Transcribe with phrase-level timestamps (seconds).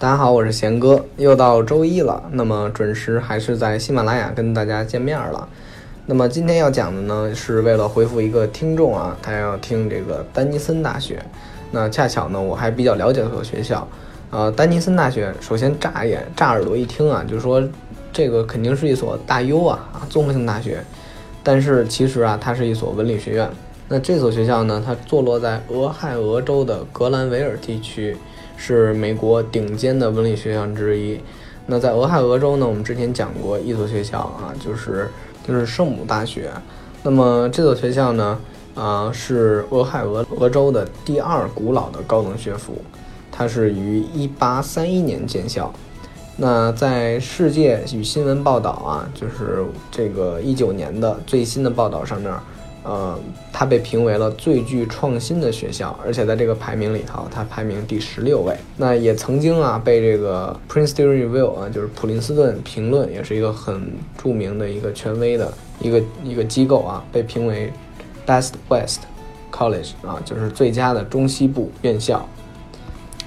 [0.00, 5.48] 大家好，我是贤哥，又到周一了，那么准时还是在喜马拉雅跟大家见面了。
[6.06, 11.20] 那么今天要讲的呢，是为了回复一个听众啊，他要听这个丹尼森大学。
[11.72, 13.88] 那恰巧呢，我还比较了解这所学校。
[14.30, 17.60] 呃，丹尼森大学，首先乍眼乍耳朵一听啊，就说
[18.12, 20.78] 这个肯定是一所大优啊啊综合性大学。
[21.42, 23.50] 但是其实啊，它是一所文理学院。
[23.88, 28.16] 那这所学校呢，它坐落在俄亥俄州的格兰维尔地区。
[28.58, 31.18] 是美国顶尖的文理学校之一。
[31.64, 35.08] 那在俄亥俄州呢，我们之前讲过一所学校啊，就是
[35.46, 36.50] 就是圣母大学。
[37.02, 38.38] 那么这所学校呢，
[38.74, 42.74] 啊是俄亥俄俄州的第二古老的高等学府，
[43.30, 45.72] 它是于一八三一年建校。
[46.36, 52.32] 那在世界与新闻报道啊，就是这个一九年的最新的报道上面。
[52.88, 53.18] 呃，
[53.52, 58.56] 它被评为了最具创新的学校，而且在这个排名里头，它排名第十六位。
[58.78, 67.70] 那也曾经啊，被这个 Princeton Review 啊，就是普林斯顿评论，也是一个很著名的一个权威的一个一个机构啊，被评为
[68.26, 69.00] Best West
[69.52, 72.26] College 啊，就是最佳的中西部院校。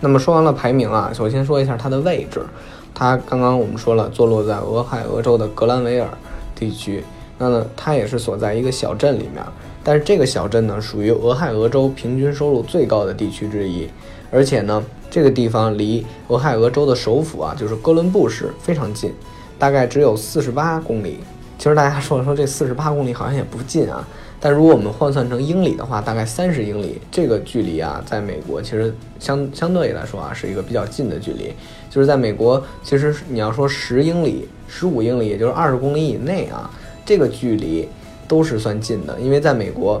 [0.00, 2.44] 那么说完了排名啊，首先说一下它的位置。
[2.92, 6.08] 它刚刚我们说了，坐落在俄亥俄州的格兰维尔
[6.56, 7.04] 地区。
[7.44, 9.44] 那呢，它也是所在一个小镇里面，
[9.82, 13.86] 但是这个小镇呢，属于俄亥俄州平均收入最高的地区之一，
[14.30, 19.12] 而且呢，这个地方离俄亥俄州的首府啊，就是哥伦布市非常近，
[19.58, 21.18] 大概只有四十八公里。
[21.58, 24.06] 其实大家说说这四十八公里好像也不近啊，
[24.40, 31.52] 但如果我们换算成英里的话，大概三十英里，这个距离啊，在美国其实相相对来说啊，是一个比较近的距离。
[31.90, 36.70] 就是在美国，其实你要说十英里、十五英里，也就是二十公里以内啊。
[37.04, 37.88] 这个距离
[38.26, 40.00] 都是算近的，因为在美国，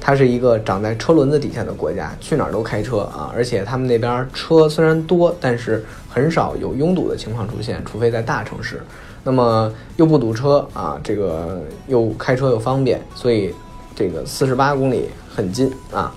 [0.00, 8.82] 它是一个长在车轮子底下的国家，去哪儿都开车啊，而且他们那边车虽然多，但是很少有拥堵的情况出现，除非在大城市。
[9.24, 13.54] 那么又不堵车啊，这个又开车又方便，所以
[13.94, 16.12] 这个四十八公里很近啊。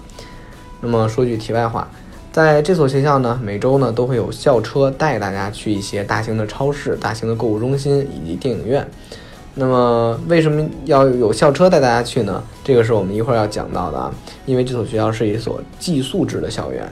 [0.81, 1.87] 那么说句题外话，
[2.31, 8.85] 在这所学校呢，每周呢都会有校车带大家去一些大型的超市、大型的购物中心以及电影院。
[9.57, 12.43] 那么为什么要有校车带大家去呢？
[12.61, 14.13] 这个是我们一会儿要讲到的啊。
[14.45, 16.85] 因为这所学校是一所寄宿制的校园，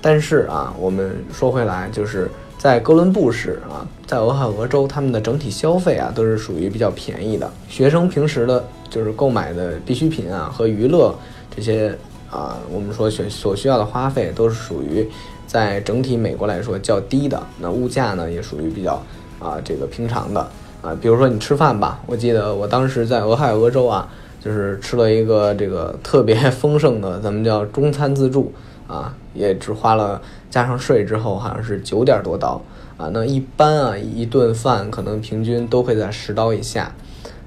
[0.00, 7.48] 但是啊，我们说回来，就是在哥伦布市啊，在俄亥俄州，他们的整体消费啊都是属于比较便宜的。
[7.68, 11.14] 学生平时的就是购买的必需品啊和娱乐
[11.54, 11.94] 这些
[12.30, 15.06] 啊，我们说学所需要的花费都是属于
[15.46, 17.40] 在整体美国来说较低的。
[17.60, 18.94] 那物价呢也属于比较
[19.38, 20.50] 啊这个平常的。
[20.82, 24.08] 啊，比如说你吃饭吧，我记得我当时在俄亥俄州啊，
[24.40, 28.52] 就是吃了一个这个特别 丰盛的，咱们叫中餐自助
[28.88, 30.20] 啊，也只花了
[30.50, 32.60] 加上税之后，好像是九点多刀
[32.96, 33.08] 啊。
[33.14, 36.92] 那一般啊，一顿饭可能平均都会在十刀以下，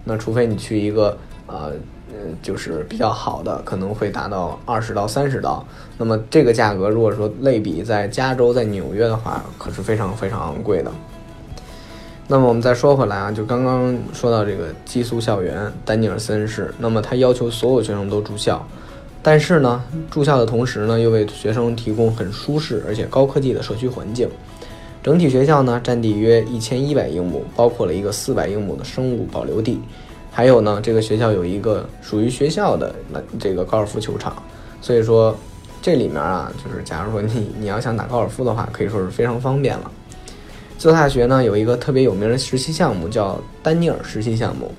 [0.06, 1.18] 那除非你去一个
[1.48, 1.74] 呃，
[2.42, 5.62] 就是比较好的，可能会达到二十到三十刀。
[5.98, 10.90] 那么这个价格，如果说类比在加州、在纽约的话，可是非常非常昂贵的。
[12.28, 18.68] 那么我们再说回来啊，就刚刚说到这个寄宿校园丹尼尔森市，那么他要求所有学生都住校，
[19.22, 24.28] 但是呢，住校的同时呢，又为学生提供很舒适而且高科技的社区环境。
[25.04, 29.80] 整体学校呢，占地约一千一百英亩，包括了一个四百英亩的生物保留地，
[30.32, 34.36] 还有呢，这个学校有一个属于学校的那这个高尔夫球场，
[34.82, 35.38] 所以说
[35.80, 39.92] 这里面啊，就是假如说你你要想打高尔夫的话，可以说是非常方便了。
[40.78, 44.72] 这所大学呢有一个特别有名的实习项目，叫丹尼尔实习项目。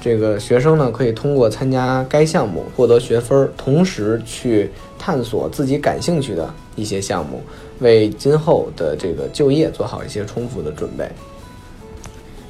[0.00, 7.40] 这个学生呢可以通过参加该项目获得学分，同时去探索自己感兴趣的一些项目，
[7.80, 11.08] 为今后的这个就业做好一些充分的准备。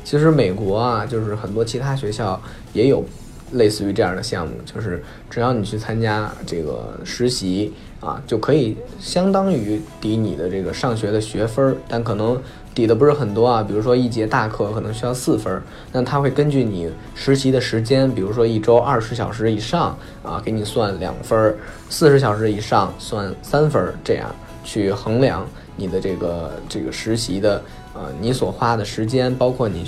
[0.04, 2.41] 其实美国啊，就是很多其他学校
[2.72, 3.04] 也有
[3.52, 12.40] 类似于这样的项目，就是只要你去参加这个实习啊，就可以相当于抵你的这个上学的学分，但可能。
[12.74, 15.60] 抵的不是很多啊，比如说一节大课可能需要四分，
[15.92, 21.52] 那他会根据你实习的时间，比如说一周二十小时以上啊，给你算两分；
[21.90, 24.34] 四十小时以上算三分，这样
[24.64, 25.46] 去衡量
[25.76, 29.84] 你的这个这个实习的呃你所花的时间，包括你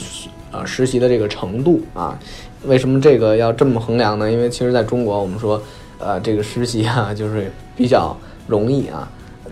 [0.52, 2.18] 呃实习的这个程度啊。
[2.66, 4.30] 为什么这个要这么衡量呢？
[4.30, 5.60] 因为其实在中国我们说
[5.98, 8.14] 呃这个实习啊就是比较
[8.46, 9.08] 容易啊，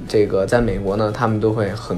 [0.06, 1.96] 这个在美国呢他们都会很。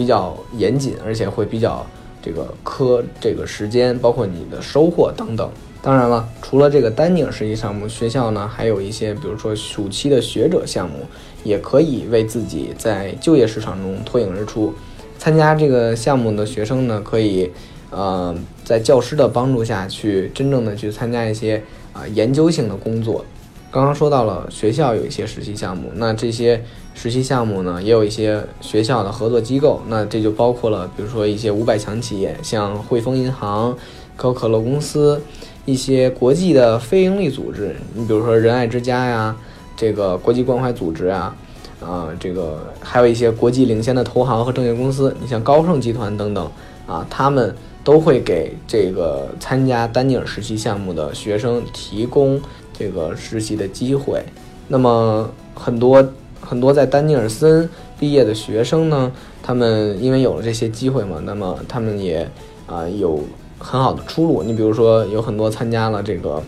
[0.00, 1.86] 比较严谨，而且会比较
[2.22, 5.46] 这个苛这个时间，包括你的收获等等。
[5.82, 11.00] 当然了，除了这个丹宁实习项目，学校呢还有一些，比如说暑期的学者项目，
[11.44, 14.72] 也可以为自己在就业市场中脱颖而出。
[15.18, 17.50] 参加这个项目的学生呢，可以
[17.90, 21.62] 呃在教师的帮助下去真正的去参加一些
[21.92, 23.22] 啊研究性的工作。
[23.70, 26.60] 刚刚说到了学校有一些实习项目，那这些
[26.92, 33.76] 实习项目呢，也有一些学校的合作机构，那这就包括了，比如说一些五百强企业，像汇丰银行、
[34.16, 35.22] 可口可乐公司，
[35.66, 39.36] 一些国际的非营利组织，你比如说仁爱之家呀，
[39.76, 41.36] 这个国际关怀组织啊，
[41.80, 46.50] 啊，这个还有一些国际领先的投行和证券公司，你像高盛集团等等
[46.88, 52.42] 啊，他们都会给这个参加丹尼尔实习项目的学生提供。
[52.80, 54.24] 这个实习的机会，
[54.68, 56.02] 那么很多
[56.40, 57.68] 很多在丹尼尔森
[57.98, 59.12] 毕业的学生呢，
[59.42, 62.26] 他们因为有了这些机会嘛，那么他们也
[62.66, 63.20] 啊有
[63.58, 64.42] 很好的出路。
[64.42, 66.42] 你比如说，有很多参加了这个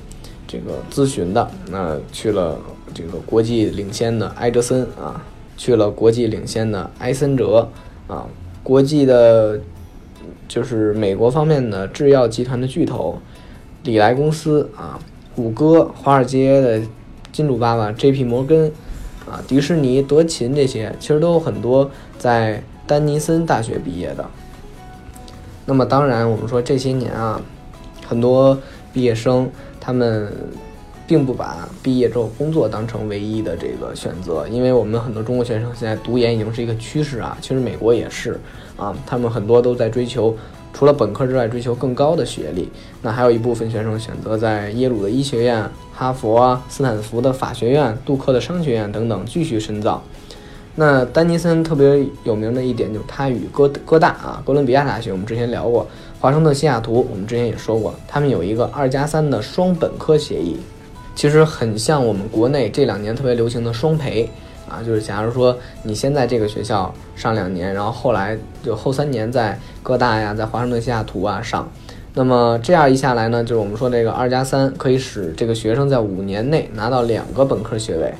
[0.48, 2.58] 这个咨询的，那去了
[2.94, 5.22] 这个国际领先的埃哲森啊，
[5.58, 7.68] 去了国际领先的埃森哲
[8.08, 8.26] 啊，
[8.62, 9.60] 国际的，
[10.48, 13.18] 就是美国方面的制药集团的巨头，
[13.84, 14.98] 里莱公司啊。
[15.34, 16.80] 谷歌、华尔街的
[17.32, 18.24] 金主爸爸 J.P.
[18.24, 18.70] 摩根，
[19.30, 24.24] 啊，迪士尼、德勤这些，其实都有很多在丹尼森大学毕业的。
[25.64, 27.40] 那么，当然，我们说这些年啊，
[28.06, 28.58] 很多
[28.92, 29.48] 毕业生
[29.80, 30.30] 他们
[31.06, 38.38] 并不把毕业之后工作当成唯一的这个选择，因为我们很多中国学生现在读研已经是一个趋势啊，其实美国也是
[38.76, 40.36] 啊，他们很多都在追求。
[40.72, 42.68] 除了本科之外，追求更高的学历，
[43.02, 50.02] 那还有一部分学生选择在耶鲁的医学院、哈佛啊、斯坦福的法学院、杜克的商学院等等继续深造。
[50.74, 55.86] 那丹尼森特别有名的一点就是他与哥哥大啊、哥伦比亚大学，我们之前聊过；
[56.18, 60.56] 华盛顿、西雅图，我们之前也说过，他们有一个二加三的双本科协议，
[61.14, 64.28] 其实很像我们国内这两年特别流行的双培。
[64.72, 71.68] 啊，就是假如说你先在这个学校上两年，然后后来就后三年在各大呀，在华盛顿、西雅图啊上，
[72.14, 78.14] 那么这样一下来呢，就是我们说这个二加三可以使这个学生在五年内拿到两个本科学位，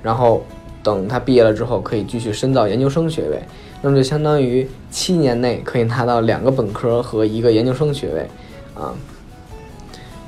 [0.00, 0.44] 然后
[0.84, 3.42] 等他毕业了之后可以继续深造研究生学位，
[3.82, 8.28] 那么就相当于七年内可以拿到两个本科和一个研究生学位，
[8.80, 8.94] 啊，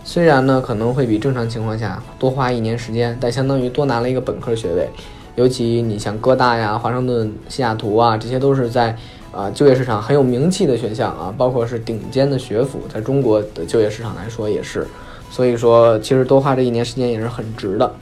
[0.02, 4.88] 虽然呢可能会比正常情况下多花一年时间，但相当于多拿了一个本科学位。
[5.38, 8.96] 尤其你像哥大呀、华盛顿、西雅图啊，这些都是在
[9.30, 14.84] 啊就业市场很有名气的学校啊，包括是顶尖的学府，在中国的就业市场来说也是。
[15.30, 17.94] 所以说，其实多花这一年时间也是很值的。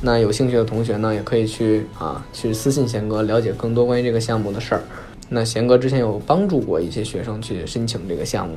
[0.00, 4.82] 那有兴趣的同学呢，也可以去啊去私信贤哥了解更多关于这个项目的事儿。
[5.28, 8.56] 那贤哥之前有帮助过一些学生去申请这个项目。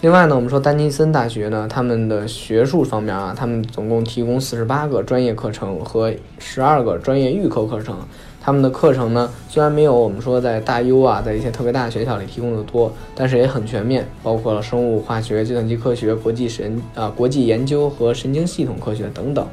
[0.00, 7.96] 另外呢，我们说丹尼森大学呢，他们的学术方面啊，他们总共提供四十八个专业课程和十二个专业预科课程。
[8.40, 19.44] 他们的课程呢，虽然没有我们说在大 U 啊，在一些特别大的学校里提供的多，但是也很全面，包括了生物化学、计算机科学、国际神啊、国际研究和神经系统科学等等。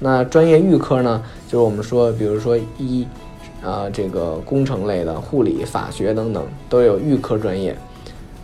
[0.00, 3.06] 那专业预科呢，就是我们说，比如说医
[3.64, 7.74] 啊，这个工程类的、护理、法学等等，都有预科专业。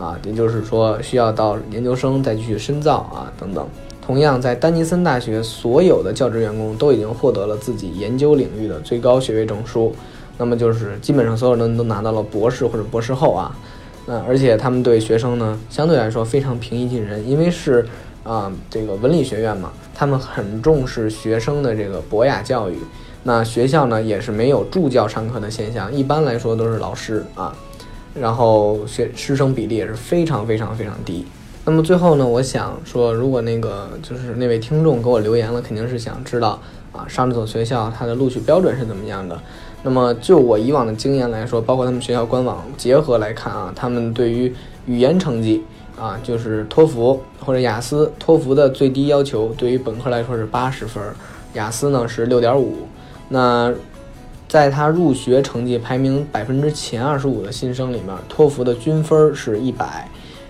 [0.03, 3.65] 啊，也就是说需要到研究生再继续深造啊，等等。
[4.05, 9.95] 同样，在丹尼森大学，所有的教职员工都已经获得了自己研究领域的最高学位证书，
[10.37, 13.55] 那么就是基本上所有人都拿到了博士或者博士后啊。
[14.05, 17.85] 那而且他们对学生呢，相对来说非常平易近人，因为是
[18.23, 22.75] 啊这个文理学院嘛，他们很重视学生的这个博雅教育。
[23.23, 27.55] 那学校呢也是没有助教上课的现象，一般来说都是老师啊。
[28.13, 31.25] 然后学师生比例也是非常非常非常低。
[31.65, 36.59] 那么最后呢，我想说，如果那个就是那位听众给我留言了，肯定是想知道
[36.91, 39.39] 啊，上这所学校它的录取标准是怎么样的。
[39.81, 44.53] 那么就我以往的经验来说，包括他们学校官网结合来看啊，他们对于
[44.85, 45.63] 语言成绩
[45.99, 51.01] 啊，就是托福或者雅思，托福的最低要求对于本科来说是八十分，
[51.53, 52.87] 雅思呢是六点五。
[53.29, 53.73] 那
[54.53, 60.07] 在他入学成绩排名百分之前二十五的新生里面，托福的均分是一百，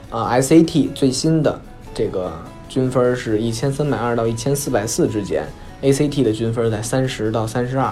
[0.10, 1.57] 啊，SAT 最新的
[1.93, 2.29] 这个
[2.67, 5.48] 均分是一千三百二到一千四百四之间
[5.81, 7.86] ，ACT 的均分在三十到三十二，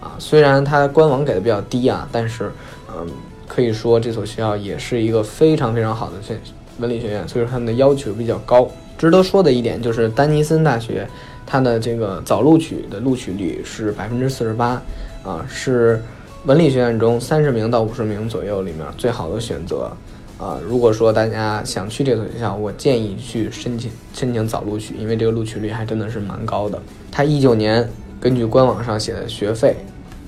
[0.00, 2.52] 啊，虽然它官网给的比较低啊，但是，
[2.96, 3.04] 嗯，
[3.48, 6.38] 可以说这所学校也是一个非常非常好的学
[6.78, 8.70] 文理学院，所以说他们的要求比较高。
[8.96, 11.08] 值得说的一点就是丹尼森大学，
[11.46, 14.82] 它的这个早录取的录取率是百分之四十八。
[15.22, 16.00] 啊，是
[16.44, 19.90] 文理学院中三十名到五十名左右里面最好的选择。
[20.38, 26.80] 啊，如果说大家想去这所学校，我建议去申请申请早录取，因为这个录取率还真的是蛮高的。
[27.10, 27.88] 它一九年
[28.20, 29.74] 根据官网上写的学费，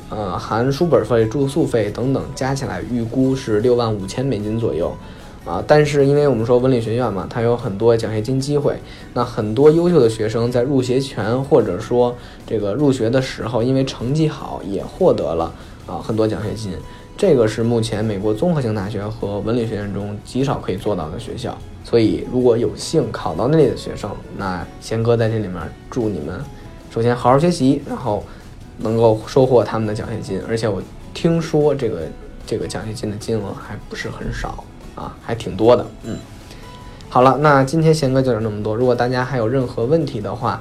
[0.08, 4.92] 呃，含书本费、住宿费等等，加起来预估是六万五千美金左右。
[5.48, 8.76] 啊，但是因为我们说文理学院嘛，它有很多奖学金机会，
[9.14, 12.14] 那很多优秀的学生在入学前或者说
[12.46, 15.50] 这个入学的时候，因为成绩好，也获得了
[15.86, 16.72] 啊很多奖学金。
[17.16, 21.56] 这个是目前美国综合性大学和文理学院中极少可以做到的学校。
[21.82, 25.54] 所以，如果有幸考到那里的学生，那贤哥在这里面
[25.90, 26.38] 祝你们，
[26.90, 28.22] 首先好好学习，然后
[28.76, 30.38] 能够收获他们的奖学金。
[30.46, 30.82] 而且我
[31.14, 32.02] 听说这个
[32.46, 34.62] 这个奖学金的金额还不是很少。
[34.98, 36.16] 啊，还挺多的，嗯，
[37.08, 38.74] 好了，那今天贤哥就讲这么多。
[38.74, 40.60] 如果大家还有任何问题的话，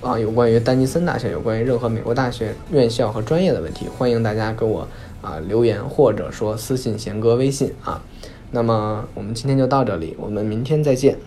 [0.00, 4.88] 啊，有关于丹尼森大学，有关于任何美国大学院校和专业的问题，欢迎大家给我
[5.20, 8.00] 啊留言，或者说私信贤哥微信啊。
[8.50, 11.18] 那么我们今天就到这里，我们明天再见。